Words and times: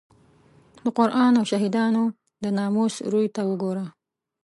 د 0.83 0.85
قران 0.97 1.33
او 1.39 1.45
شهیدانو 1.51 2.03
د 2.43 2.45
ناموس 2.57 2.95
روی 3.11 3.27
ته 3.35 3.41
وګوره. 3.49 3.85